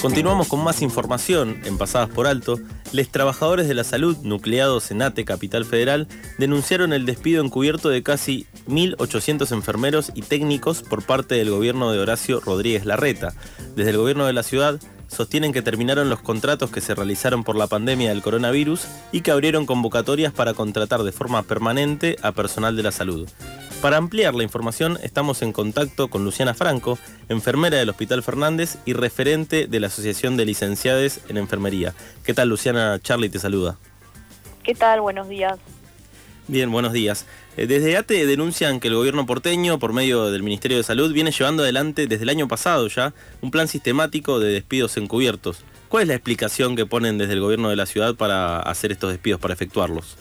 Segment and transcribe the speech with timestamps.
[0.00, 2.58] Continuamos con más información en Pasadas por Alto.
[2.90, 8.02] Les trabajadores de la salud nucleados en ATE Capital Federal denunciaron el despido encubierto de
[8.02, 13.34] casi 1.800 enfermeros y técnicos por parte del gobierno de Horacio Rodríguez Larreta.
[13.76, 14.80] Desde el gobierno de la ciudad
[15.10, 19.30] sostienen que terminaron los contratos que se realizaron por la pandemia del coronavirus y que
[19.30, 23.28] abrieron convocatorias para contratar de forma permanente a personal de la salud.
[23.82, 28.92] Para ampliar la información estamos en contacto con Luciana Franco, enfermera del Hospital Fernández y
[28.92, 31.94] referente de la Asociación de Licenciados en Enfermería.
[32.24, 32.98] ¿Qué tal Luciana?
[33.02, 33.78] Charlie te saluda.
[34.62, 35.00] ¿Qué tal?
[35.00, 35.58] Buenos días.
[36.50, 37.28] Bien, buenos días.
[37.56, 41.30] Eh, desde ATE denuncian que el gobierno porteño, por medio del Ministerio de Salud, viene
[41.30, 45.64] llevando adelante desde el año pasado ya un plan sistemático de despidos encubiertos.
[45.88, 49.12] ¿Cuál es la explicación que ponen desde el gobierno de la ciudad para hacer estos
[49.12, 50.18] despidos, para efectuarlos?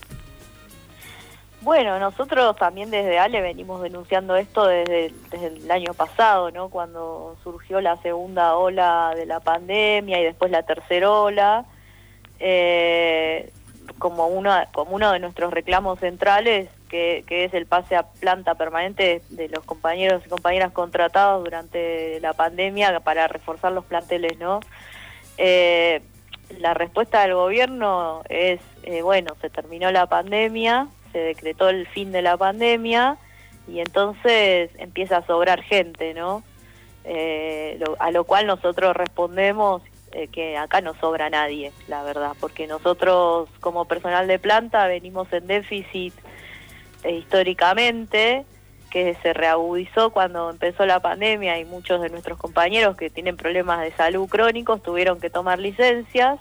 [1.61, 6.69] Bueno, nosotros también desde ALE venimos denunciando esto desde, el año pasado, ¿no?
[6.69, 11.65] Cuando surgió la segunda ola de la pandemia y después la tercera ola,
[12.39, 13.51] eh,
[13.97, 19.21] como, uno, como uno de nuestros reclamos centrales, que, es el pase a planta permanente
[19.29, 24.59] de los compañeros y compañeras contratados durante la pandemia para reforzar los planteles, ¿no?
[25.37, 26.01] Eh,
[26.57, 32.11] la respuesta del gobierno es, eh, bueno, se terminó la pandemia, se decretó el fin
[32.11, 33.17] de la pandemia
[33.67, 36.43] y entonces empieza a sobrar gente, ¿no?
[37.05, 39.81] Eh, a lo cual nosotros respondemos
[40.11, 45.31] eh, que acá no sobra nadie, la verdad, porque nosotros como personal de planta venimos
[45.33, 46.13] en déficit
[47.03, 48.45] eh, históricamente,
[48.89, 53.81] que se reagudizó cuando empezó la pandemia y muchos de nuestros compañeros que tienen problemas
[53.81, 56.39] de salud crónicos tuvieron que tomar licencias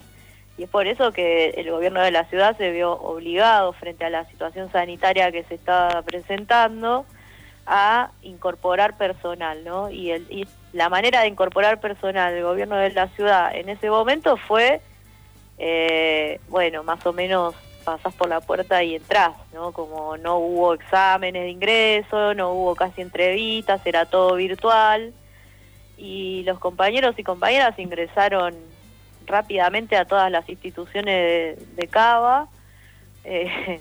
[0.58, 4.10] y es por eso que el gobierno de la ciudad se vio obligado frente a
[4.10, 7.06] la situación sanitaria que se estaba presentando
[7.68, 9.90] a incorporar personal, ¿no?
[9.90, 14.82] Y, la manera de incorporar personal del gobierno de la ciudad en ese momento fue,
[15.56, 19.72] eh, bueno, más o menos pasás por la puerta y entrás, ¿no?
[19.72, 25.14] Como no hubo exámenes de ingreso, no hubo casi entrevistas, era todo virtual
[25.96, 28.54] y los compañeros y compañeras ingresaron
[29.26, 32.48] rápidamente a todas las instituciones de, Cava,
[33.24, 33.80] eh,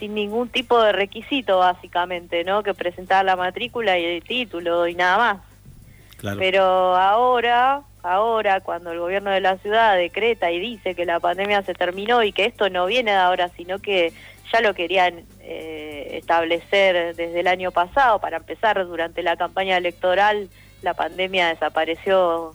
[0.00, 2.64] sin ningún tipo de requisito básicamente, ¿no?
[2.64, 6.36] Que presentar la matrícula y el título y nada más.
[6.38, 6.64] Pero
[6.96, 11.74] ahora, ahora cuando el gobierno de la ciudad decreta y dice que la pandemia se
[11.74, 14.12] terminó y que esto no viene de ahora, sino que
[14.52, 20.48] ya lo querían eh, establecer desde el año pasado para empezar durante la campaña electoral,
[20.82, 22.52] la pandemia desapareció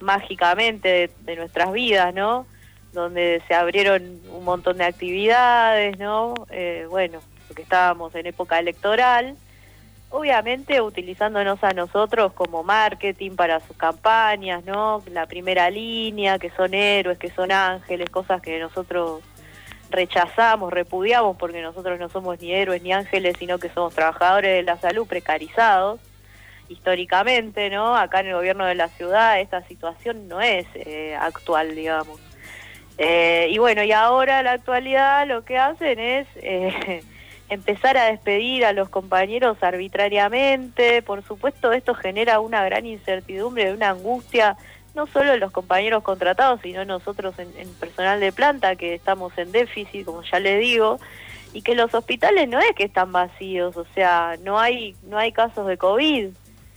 [0.00, 2.46] mágicamente de, nuestras vidas, ¿no?
[2.92, 6.34] Donde se abrieron un montón de actividades, ¿no?
[6.50, 9.36] Eh, bueno, porque estábamos en época electoral,
[10.10, 15.02] obviamente utilizándonos a nosotros como marketing para sus campañas, ¿no?
[15.10, 19.22] La primera línea, que son héroes, que son ángeles, cosas que nosotros
[19.90, 24.62] rechazamos, repudiamos, porque nosotros no somos ni héroes ni ángeles, sino que somos trabajadores de
[24.62, 26.00] la salud precarizados
[26.68, 27.96] históricamente, ¿no?
[27.96, 32.20] Acá en el gobierno de la ciudad esta situación no es eh, actual, digamos.
[32.98, 37.02] Eh, y bueno, y ahora la actualidad lo que hacen es eh,
[37.48, 41.02] empezar a despedir a los compañeros arbitrariamente.
[41.02, 44.56] Por supuesto, esto genera una gran incertidumbre, una angustia,
[44.94, 49.32] no solo de los compañeros contratados, sino nosotros en, en personal de planta, que estamos
[49.38, 50.98] en déficit, como ya le digo,
[51.52, 55.32] y que los hospitales no es que están vacíos, o sea, no hay, no hay
[55.32, 56.28] casos de COVID,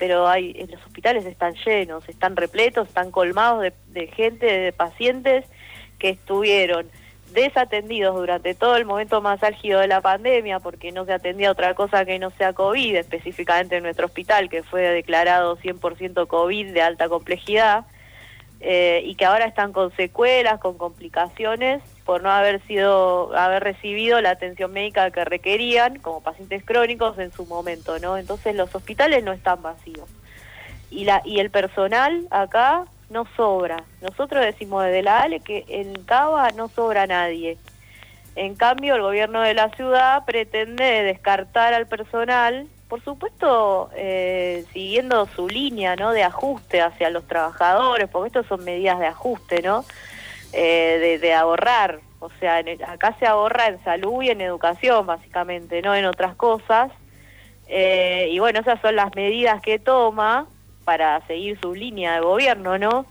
[0.02, 5.46] pero hay, los hospitales están llenos, están repletos, están colmados de, gente, de pacientes
[6.02, 6.90] que estuvieron
[7.32, 11.76] desatendidos durante todo el momento más álgido de la pandemia porque no se atendía otra
[11.76, 16.82] cosa que no sea COVID, específicamente en nuestro hospital que fue declarado 100% COVID de
[16.82, 17.86] alta complejidad
[18.60, 24.20] eh, y que ahora están con secuelas, con complicaciones por no haber sido haber recibido
[24.22, 28.18] la atención médica que requerían como pacientes crónicos en su momento, ¿no?
[28.18, 30.10] Entonces los hospitales no están vacíos.
[30.90, 33.84] Y la y el personal acá no sobra.
[34.02, 37.58] Nosotros decimos desde la ALE que en Cava no sobra nadie.
[38.36, 45.26] En cambio, el gobierno de la ciudad pretende descartar al personal por supuesto, eh, siguiendo
[45.28, 46.12] su línea ¿no?
[46.12, 49.86] de ajuste hacia los trabajadores, porque esto son medidas de ajuste, ¿no?
[50.52, 52.02] Eh, de, ahorrar.
[52.20, 56.92] O sea, acá se ahorra en salud y en educación, básicamente, no en otras cosas.
[57.70, 60.48] Eh, y bueno, esas son las medidas que toma
[60.92, 63.06] para seguir su línea de gobierno, ¿no?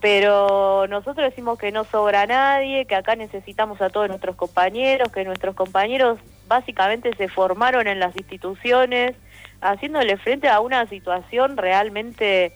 [0.00, 5.24] Pero nosotros decimos que no sobra nadie, que acá necesitamos a todos nuestros compañeros, que
[5.24, 9.16] nuestros compañeros básicamente se formaron en las instituciones,
[9.60, 12.52] haciéndole frente a una situación realmente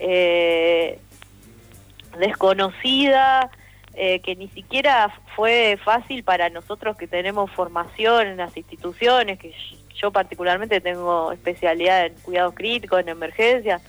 [0.00, 0.98] eh,
[2.18, 3.52] desconocida,
[3.94, 9.54] eh, que ni siquiera fue fácil para nosotros que tenemos formación en las instituciones, que
[9.94, 13.82] yo particularmente tengo especialidad en cuidados críticos, en emergencias.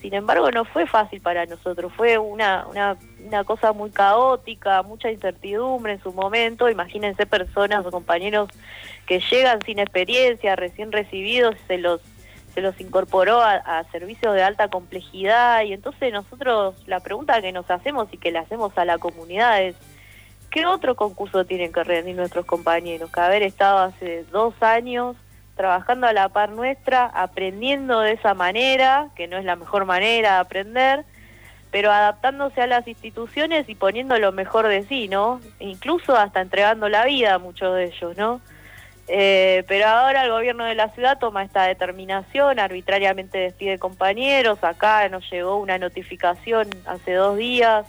[0.00, 5.10] Sin embargo, no fue fácil para nosotros, fue una, una, una cosa muy caótica, mucha
[5.10, 6.68] incertidumbre en su momento.
[6.68, 8.50] Imagínense personas o compañeros
[9.06, 12.02] que llegan sin experiencia, recién recibidos, se los
[12.56, 17.70] se los incorporó a, servicios de alta complejidad y entonces nosotros la pregunta que nos
[17.70, 19.76] hacemos y que le hacemos a la comunidad es
[20.50, 23.12] ¿qué otro concurso tienen que rendir nuestros compañeros?
[23.12, 25.16] Que haber estado hace dos años
[25.54, 30.32] trabajando a la par nuestra, aprendiendo de esa manera, que no es la mejor manera
[30.32, 31.04] de aprender,
[31.70, 35.42] pero adaptándose a las instituciones y poniendo lo mejor de sí, ¿no?
[35.58, 38.40] Incluso hasta entregando la vida a muchos de ellos, ¿no?
[39.08, 45.08] Eh, pero ahora el gobierno de la ciudad toma esta determinación, arbitrariamente despide compañeros, acá
[45.08, 47.86] nos llegó una notificación hace dos días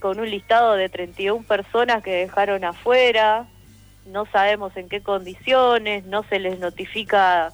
[0.00, 3.46] con un listado de 31 personas que dejaron afuera,
[4.06, 7.52] no sabemos en qué condiciones, no se les notifica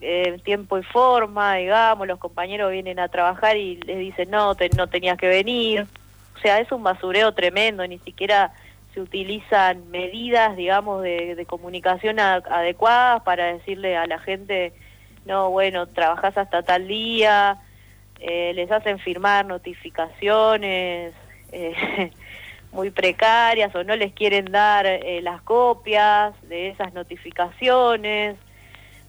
[0.00, 4.86] en tiempo y forma, digamos, los compañeros vienen a trabajar y les dicen no, no
[4.86, 5.86] tenías que venir,
[6.36, 8.52] o sea, es un basureo tremendo, ni siquiera
[8.94, 14.72] se utilizan medidas, digamos, de, comunicación adecuadas para decirle a la gente,
[15.24, 17.58] no, bueno, trabajás hasta tal día,
[18.20, 21.12] eh, les hacen firmar notificaciones
[21.52, 22.10] eh,
[22.72, 28.36] muy precarias o no les quieren dar eh, las copias de esas notificaciones.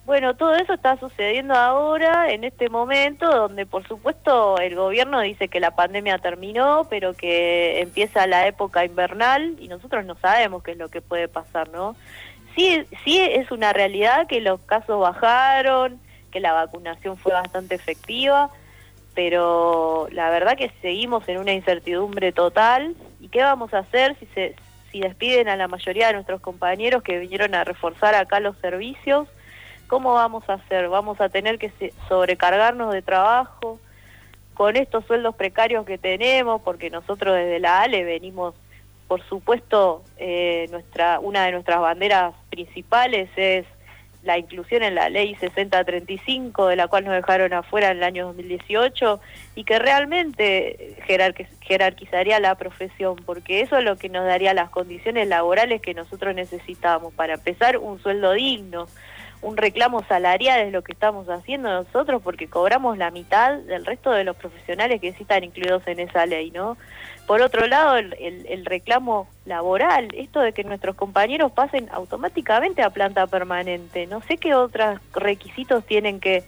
[0.05, 5.47] Bueno, todo eso está sucediendo ahora, en este momento, donde por supuesto el gobierno dice
[5.47, 10.71] que la pandemia terminó, pero que empieza la época invernal y nosotros no sabemos qué
[10.71, 11.95] es lo que puede pasar, ¿no?
[12.53, 16.01] Sí, sí es una realidad que los casos bajaron,
[16.31, 18.49] que la vacunación fue bastante efectiva,
[19.15, 22.93] pero la verdad que seguimos en una incertidumbre total.
[23.21, 24.55] ¿Y qué vamos a hacer si, se,
[24.91, 29.29] si despiden a la mayoría de nuestros compañeros que vinieron a reforzar acá los servicios?
[29.93, 30.89] ¿Cómo vamos a hacer?
[30.89, 31.71] Vamos a tener que
[32.09, 33.79] sobrecargarnos de trabajo
[34.55, 38.55] con estos sueldos precarios que tenemos, porque nosotros desde la ALE venimos,
[39.07, 43.67] por supuesto, eh, nuestra una de nuestras banderas principales es
[44.23, 48.25] la inclusión en la ley 6035, de la cual nos dejaron afuera en el año
[48.25, 49.19] 2018,
[49.53, 50.97] y que realmente
[51.61, 56.33] jerarquizaría la profesión, porque eso es lo que nos daría las condiciones laborales que nosotros
[56.33, 57.13] necesitamos.
[57.13, 58.87] Para empezar, un sueldo digno,
[59.43, 64.11] un reclamo salarial es lo que estamos haciendo nosotros porque cobramos la mitad del resto
[64.11, 66.77] de los profesionales que sí están incluidos en esa ley, ¿no?
[67.27, 72.89] Por otro lado, el, el, reclamo laboral, esto de que nuestros compañeros pasen automáticamente a
[72.89, 76.43] planta permanente, no sé qué otros requisitos tienen que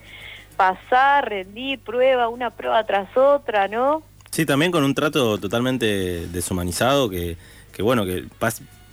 [0.56, 4.02] pasar, rendir prueba, una prueba tras otra, ¿no?
[4.30, 7.38] Sí, también con un trato totalmente deshumanizado que,
[7.72, 8.24] que bueno, que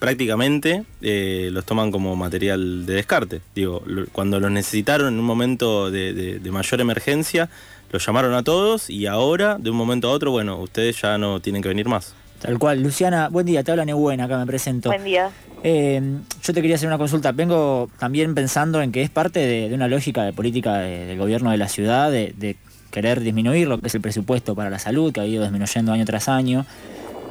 [0.03, 3.39] prácticamente eh, los toman como material de descarte.
[3.55, 7.49] Digo, cuando los necesitaron en un momento de, mayor emergencia,
[7.89, 11.39] los llamaron a todos y ahora, de un momento a otro, bueno, ustedes ya no
[11.39, 12.15] tienen que venir más.
[12.41, 12.83] Tal cual.
[12.83, 14.89] Luciana, buen día, te habla Neubuena, acá me presento.
[14.89, 15.31] Buen día.
[15.63, 16.01] Eh,
[16.43, 17.31] yo te quería hacer una consulta.
[17.31, 21.57] Vengo también pensando en que es parte de, una lógica de política del gobierno de
[21.57, 22.57] la ciudad, de,
[22.91, 26.03] querer disminuir lo que es el presupuesto para la salud, que ha ido disminuyendo año
[26.03, 26.65] tras año,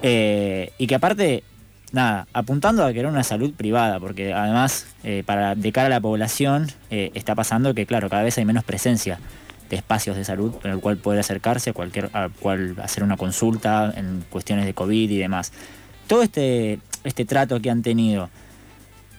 [0.02, 1.44] eh, y que aparte
[1.92, 5.90] nada, apuntando a que era una salud privada, porque además, eh, para de cara a
[5.90, 9.18] la población, eh, está pasando que, claro, cada vez hay menos presencia
[9.70, 13.92] de espacios de salud en el cual poder acercarse, cualquier, al cual hacer una consulta
[13.96, 15.52] en cuestiones de COVID y demás.
[16.06, 18.28] Todo este, este trato que han tenido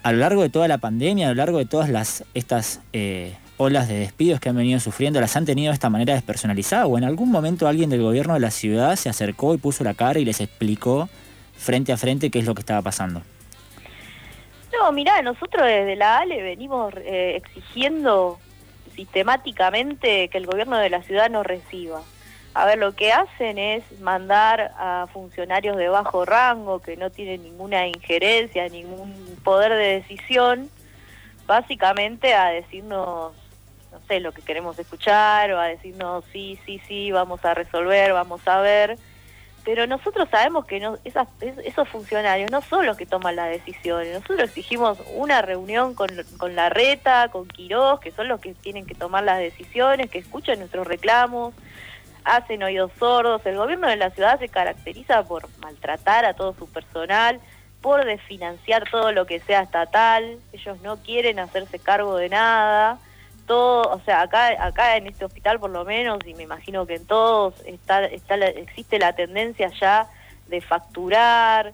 [0.03, 3.35] a lo largo de toda la pandemia, a lo largo de todas las, estas eh,
[3.57, 6.97] olas de despidos que han venido sufriendo, las han tenido de esta manera despersonalizada, o
[6.97, 10.19] en algún momento alguien del gobierno de la ciudad se acercó y puso la cara
[10.19, 11.09] y les explicó
[11.63, 13.23] frente a frente qué es lo que estaba pasando.
[14.73, 18.39] No, mirá, nosotros desde la ALE venimos eh, exigiendo
[18.95, 22.01] sistemáticamente que el gobierno de la ciudad nos reciba.
[22.53, 27.43] A ver, lo que hacen es mandar a funcionarios de bajo rango que no tienen
[27.43, 30.69] ninguna injerencia, ningún poder de decisión,
[31.47, 33.33] básicamente a decirnos,
[33.91, 38.13] no sé, lo que queremos escuchar o a decirnos, sí, sí, sí, vamos a resolver,
[38.13, 38.97] vamos a ver
[39.63, 40.85] pero nosotros sabemos que
[41.65, 44.13] esos funcionarios no son los que toman las decisiones.
[44.13, 48.85] Nosotros exigimos una reunión con, con la RETA, con Quirós, que son los que tienen
[48.85, 51.53] que tomar las decisiones, que escuchan nuestros reclamos,
[52.25, 53.45] hacen oídos sordos.
[53.45, 57.39] El gobierno de la ciudad se caracteriza por maltratar a todo su personal,
[57.81, 60.39] por desfinanciar todo lo que sea estatal.
[60.51, 62.99] Ellos no quieren hacerse cargo de nada
[63.45, 66.95] todo, o sea, acá, acá en este hospital por lo menos, y me imagino que
[66.95, 70.09] en todos, está, está existe la tendencia ya
[70.47, 71.73] de facturar,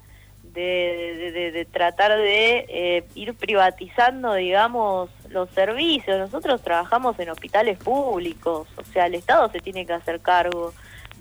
[0.54, 6.18] de, de, tratar de eh, ir privatizando, digamos, los servicios.
[6.18, 10.74] Nosotros trabajamos en hospitales públicos, o sea, el Estado se tiene que hacer cargo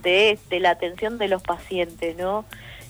[0.02, 2.44] de, de la atención de los pacientes, ¿no?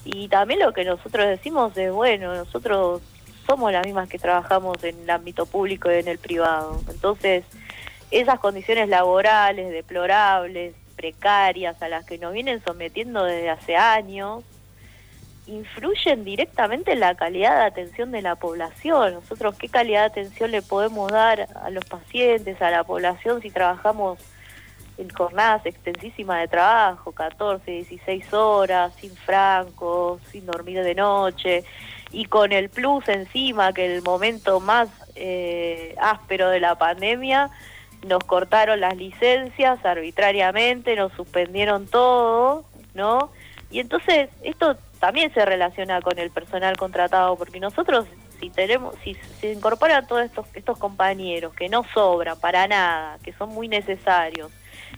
[0.04, 3.02] Y también lo que nosotros decimos es, bueno, nosotros
[3.48, 6.82] somos las mismas que trabajamos en el ámbito público y en el privado.
[6.90, 7.44] Entonces,
[8.10, 14.44] esas condiciones laborales deplorables, precarias, a las que nos vienen sometiendo desde hace años,
[15.46, 19.14] influyen directamente en la calidad de atención de la población.
[19.14, 23.50] Nosotros, ¿qué calidad de atención le podemos dar a los pacientes, a la población, si
[23.50, 24.18] trabajamos
[24.98, 31.64] en jornadas extensísimas de trabajo, 14, 16 horas, sin francos, sin dormir de noche,
[32.12, 37.50] y con el plus encima, que el momento más eh, áspero de la pandemia,
[38.06, 43.30] nos cortaron las licencias arbitrariamente, nos suspendieron todo, ¿no?
[43.70, 48.06] Y entonces esto también se relaciona con el personal contratado, porque nosotros
[48.40, 53.32] si tenemos, si se incorporan todos estos, estos compañeros que no sobran para nada, que
[53.32, 54.50] son muy necesarios,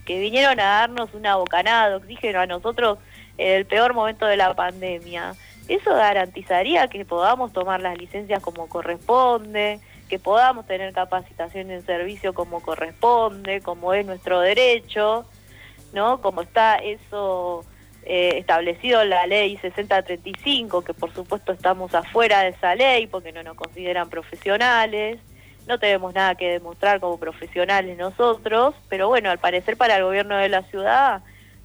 [0.05, 2.99] que vinieron a darnos una bocanada de oxígeno a nosotros
[3.37, 5.33] en el peor momento de la pandemia,
[5.67, 12.33] eso garantizaría que podamos tomar las licencias como corresponde, que podamos tener capacitación en servicio
[12.33, 15.25] como corresponde, como es nuestro derecho,
[15.93, 16.21] ¿no?
[16.21, 17.63] Como está eso
[18.03, 23.31] eh, establecido en la ley 6035, que por supuesto estamos afuera de esa ley porque
[23.31, 25.19] no nos consideran profesionales,
[25.67, 30.35] no tenemos nada que demostrar como profesionales nosotros, pero bueno, al parecer para el gobierno
[30.35, 31.21] de la ciudad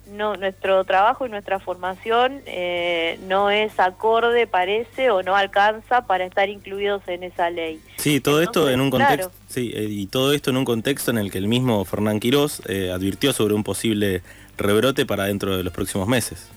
[0.06, 6.24] no, nuestro trabajo y nuestra formación eh, no es acorde, parece, o no alcanza para
[6.24, 7.80] estar incluidos en esa ley.
[7.96, 11.18] Sí, todo esto en un contexto, sí, eh, y todo esto en un contexto en
[11.18, 14.22] el que el mismo Fernán Quirós eh, advirtió sobre un posible
[14.56, 16.48] rebrote para dentro de los próximos meses.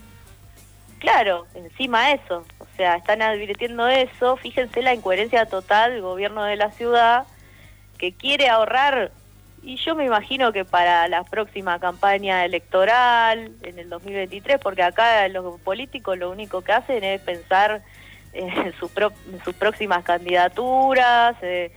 [0.98, 6.56] Claro, encima eso, o sea, están advirtiendo eso, fíjense la incoherencia total del gobierno de
[6.56, 7.24] la ciudad
[7.96, 9.12] que quiere ahorrar
[9.62, 15.28] y yo me imagino que para la próxima campaña electoral, en el 2023, porque acá
[15.28, 17.82] los políticos lo único que hacen es pensar
[18.32, 21.72] en, sus próximas candidaturas, eh,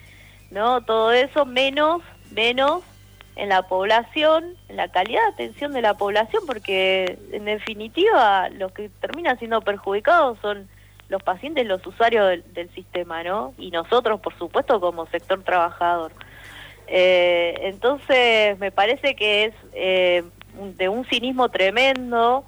[0.51, 0.81] ¿no?
[0.81, 2.83] Todo eso, menos, menos
[3.35, 8.71] en la población, en la calidad de atención de la población, porque en definitiva los
[8.71, 10.69] que terminan siendo perjudicados son
[11.09, 13.53] los pacientes, los usuarios del sistema, ¿no?
[13.57, 16.11] Y nosotros, por supuesto, como sector trabajador.
[16.87, 20.23] Eh, entonces, me parece que es eh,
[20.77, 22.45] de un cinismo tremendo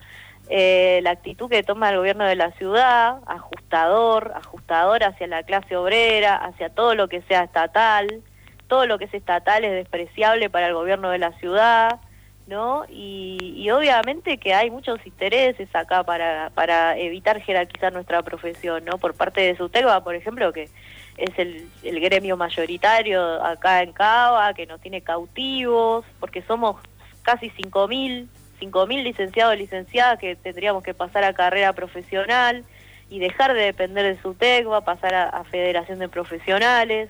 [0.49, 5.75] eh, la actitud que toma el gobierno de la ciudad, ajustador, ajustador hacia la clase
[5.75, 8.21] obrera, hacia todo lo que sea estatal.
[8.67, 11.99] Todo lo que es estatal es despreciable para el gobierno de la ciudad,
[12.47, 12.85] ¿no?
[12.89, 18.97] Y, obviamente que hay muchos intereses acá para, para evitar jerarquizar nuestra profesión, ¿no?
[18.97, 20.69] Por parte de Sutelva, por ejemplo, que
[21.17, 26.77] es el, el gremio mayoritario acá en Cava, que nos tiene cautivos, porque somos
[27.21, 28.27] casi 5.000,
[28.61, 32.63] 5.000 licenciados y licenciadas que tendríamos que pasar a carrera profesional
[33.09, 34.35] y dejar de depender de su
[34.73, 37.09] a pasar a, Federación de Profesionales.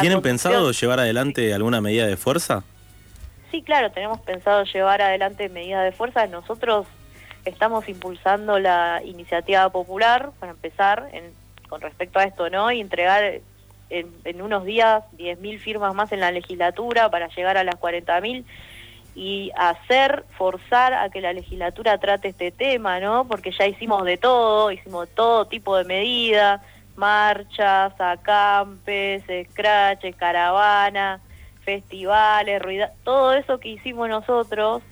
[0.00, 2.64] ¿Tienen pensado llevar adelante alguna medida de fuerza?
[3.50, 6.26] Sí, claro, tenemos pensado llevar adelante medidas de fuerza.
[6.26, 6.86] Nosotros
[7.44, 11.32] estamos impulsando la iniciativa popular, para empezar, en
[11.68, 12.70] con respecto a esto, ¿no?
[12.72, 13.40] Y entregar
[13.90, 18.44] en, unos días 10.000 firmas más en la legislatura para llegar a las 40.000
[19.14, 23.26] y hacer, forzar a que la legislatura trate este tema, ¿no?
[23.26, 26.60] Porque ya hicimos de todo, hicimos todo tipo de medidas,
[26.96, 31.20] marchas, acampes, scratch, caravana,
[31.64, 34.82] festivales, ruido, todo eso que hicimos nosotros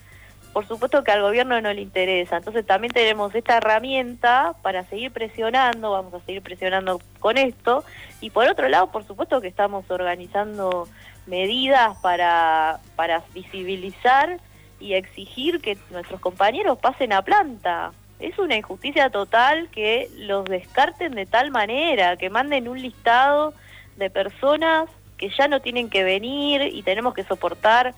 [0.55, 2.37] por supuesto que al gobierno no le interesa.
[2.37, 7.85] Entonces también tenemos esta herramienta para seguir presionando, vamos a seguir presionando con esto.
[8.21, 10.89] Y por otro lado, por supuesto que estamos organizando
[11.27, 14.39] medidas para, para visibilizar
[14.79, 17.93] y exigir que nuestros compañeros pasen a planta.
[18.21, 23.55] Es una injusticia total que los descarten de tal manera, que manden un listado
[23.97, 27.93] de personas que ya no tienen que venir y tenemos que soportar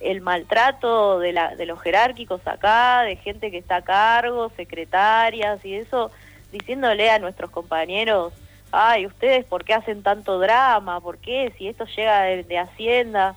[0.00, 5.64] el maltrato de, la, de los jerárquicos acá, de gente que está a cargo, secretarias
[5.64, 6.10] y eso,
[6.52, 8.32] diciéndole a nuestros compañeros,
[8.72, 13.34] ay, ustedes por qué hacen tanto drama, por qué si esto llega de, Hacienda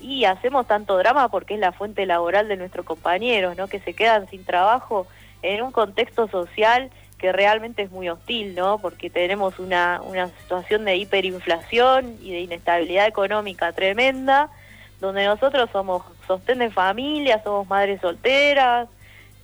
[0.00, 3.68] y hacemos tanto drama porque es la fuente laboral de nuestros compañeros, ¿no?
[3.68, 5.06] Que se quedan sin trabajo
[5.42, 8.78] en un contexto social que realmente es muy hostil, ¿no?
[8.78, 14.50] Porque tenemos una, una situación de hiperinflación y de inestabilidad económica tremenda,
[15.00, 18.88] donde nosotros somos sostén de familia, somos madres solteras,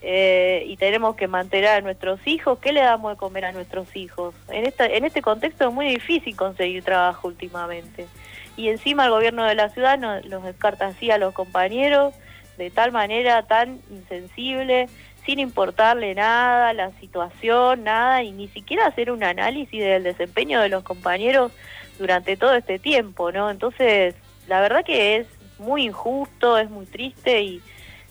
[0.07, 3.97] eh, y tenemos que mantener a nuestros hijos, ¿qué le damos de comer a nuestros
[3.97, 4.35] hijos?
[4.51, 8.07] En, esta, en este contexto es muy difícil conseguir trabajo últimamente.
[8.55, 12.13] Y encima el gobierno de la ciudad nos, los descarta así a los compañeros
[12.59, 14.91] de tal manera tan insensible,
[15.25, 20.69] sin importarle nada, la situación, nada, y ni siquiera hacer un análisis del desempeño de
[20.69, 21.51] los compañeros
[21.99, 23.51] durante todo este tiempo, ¿no?
[23.51, 24.15] Entonces,
[24.49, 25.27] la verdad que es
[25.59, 27.63] muy injusto, es muy triste y,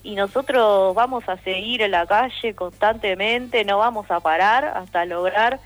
[0.03, 5.59] y nosotros vamos a seguir en la calle constantemente, no vamos a parar hasta lograr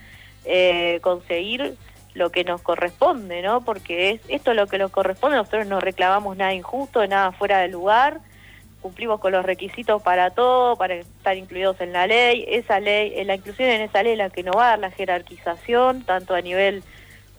[0.45, 1.75] eh, conseguir
[2.13, 3.61] lo que nos corresponde, ¿no?
[3.61, 7.59] Porque es esto es lo que nos corresponde, nosotros no reclamamos nada injusto, nada fuera
[7.59, 8.19] de lugar,
[8.81, 13.35] cumplimos con los requisitos para todo, para estar incluidos en la ley, esa ley, la
[13.35, 16.41] inclusión en esa ley es la que nos va a dar la jerarquización, tanto a
[16.41, 16.83] nivel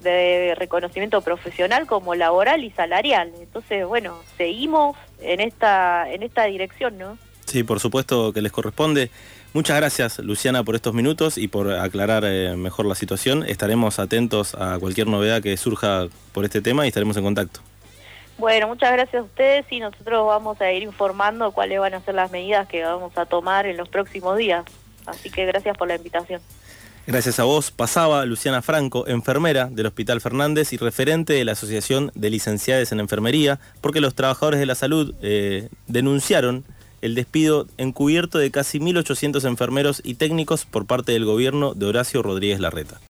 [0.00, 3.32] de reconocimiento profesional como laboral y salarial.
[3.40, 7.18] Entonces, bueno, seguimos en esta, en esta dirección, ¿no?
[7.46, 9.10] Sí, por supuesto que les corresponde.
[9.54, 13.42] Muchas gracias, Luciana, por estos minutos y por aclarar eh, mejor la situación.
[13.42, 17.60] Estaremos atentos a cualquier novedad que surja por este tema y estaremos en contacto.
[18.36, 22.14] Bueno, muchas gracias a ustedes y nosotros vamos a ir informando cuáles van a ser
[22.14, 24.64] las medidas que vamos a tomar en los próximos días.
[25.06, 26.40] Así que gracias por la invitación.
[27.08, 32.12] Gracias a vos pasaba Luciana Franco, enfermera del Hospital Fernández y referente de la Asociación
[32.14, 36.66] de Licenciadas en Enfermería, porque los trabajadores de la salud eh, denunciaron
[37.00, 42.22] el despido encubierto de casi 1.800 enfermeros y técnicos por parte del gobierno de Horacio
[42.22, 43.00] Rodríguez Larreta.